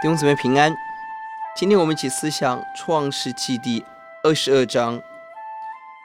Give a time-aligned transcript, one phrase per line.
[0.00, 0.72] 弟兄姊妹平安，
[1.56, 3.84] 今天我们一起思想创世记第
[4.22, 5.02] 二十二章，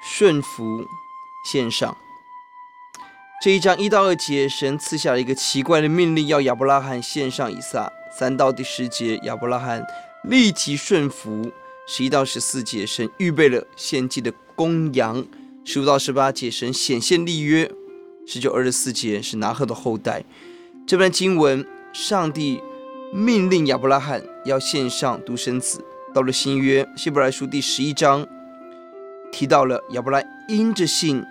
[0.01, 0.87] 顺服
[1.45, 1.95] 献上。
[3.39, 7.91] 这一章一到二节，神赐下了一个奇怪的命令，要亚伯拉罕献上以撒。
[8.17, 9.85] 三到第十节，亚伯拉罕
[10.23, 11.51] 立即顺服。
[11.85, 15.23] 十一到十四节，神预备了献祭的公羊。
[15.63, 17.69] 十五到十八节，神显现立约。
[18.25, 20.23] 十九二十四节是拿鹤的后代。
[20.87, 21.63] 这段经文，
[21.93, 22.59] 上帝。
[23.15, 25.85] 命令亚伯拉罕要献上独生子。
[26.15, 28.25] 到了新约，希伯来书第十一章
[29.31, 31.23] 提到了亚伯拉因着信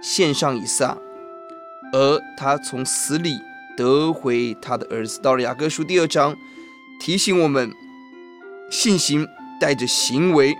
[0.00, 0.96] 献上以撒，
[1.92, 3.38] 而他从死里
[3.76, 5.20] 得回他的儿子。
[5.20, 6.34] 到了雅各书第二章，
[6.98, 7.70] 提醒我们
[8.70, 9.28] 信心
[9.60, 10.54] 带着行为，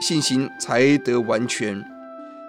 [0.00, 1.84] 信心才得完全。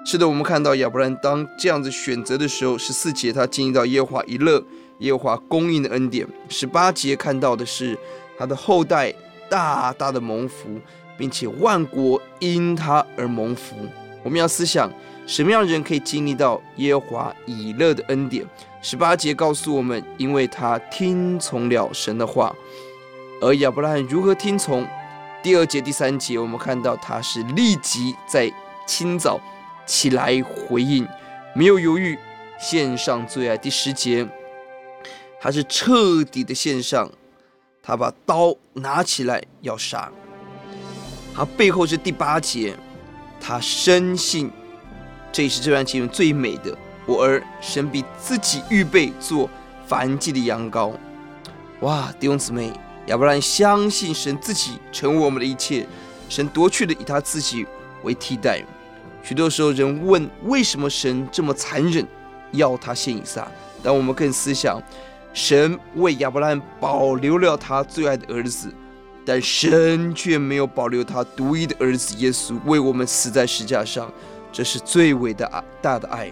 [0.03, 4.65] 是的，我们看到亚伯兰当这样子选择的时候，十四节他经历到耶和华一乐。
[4.99, 6.27] 耶和华供应的恩典。
[6.49, 7.97] 十八节看到的是
[8.37, 9.13] 他的后代
[9.49, 10.79] 大大的蒙福，
[11.17, 13.75] 并且万国因他而蒙福。
[14.23, 14.91] 我们要思想
[15.27, 18.45] 什么样的人可以经历到耶和华以勒的恩典？
[18.81, 22.55] 十八节告诉我们，因为他听从了神的话。
[23.41, 24.87] 而亚伯拉罕如何听从？
[25.43, 28.51] 第二节、第三节我们看到他是立即在
[28.87, 29.39] 清早
[29.85, 31.07] 起来回应，
[31.53, 32.17] 没有犹豫，
[32.59, 33.57] 献上最爱。
[33.57, 34.27] 第十节。
[35.45, 37.07] 他是彻底的献上，
[37.83, 40.11] 他把刀拿起来要杀。
[41.35, 42.75] 他背后是第八节，
[43.39, 44.49] 他深信，
[45.31, 46.75] 这也是这段经文最美的。
[47.05, 49.47] 我儿，神必自己预备做
[49.87, 50.93] 燔祭的羊羔。
[51.81, 52.73] 哇，弟兄姊妹，
[53.05, 55.85] 亚伯兰相信神自己成为我们的一切，
[56.27, 57.67] 神夺去的以他自己
[58.01, 58.63] 为替代。
[59.21, 62.03] 许多时候人问，为什么神这么残忍，
[62.53, 63.47] 要他献以撒？
[63.83, 64.81] 但我们更思想。
[65.35, 68.73] 神为亚伯兰保留了他最爱的儿子，
[69.25, 74.09] 但神却没有保留他独一的儿子耶稣为我们死在石架上，
[74.49, 76.31] 这是最伟大大的爱。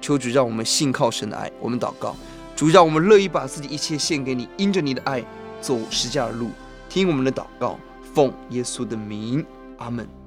[0.00, 1.50] 求主让我们信靠神的爱。
[1.60, 2.14] 我们祷告，
[2.54, 5.24] 主让我们乐意把自己一切献给你，因着你的爱
[5.60, 6.50] 走十架的路。
[6.88, 7.76] 听我们的祷告，
[8.14, 9.44] 奉耶稣的名，
[9.78, 10.23] 阿门。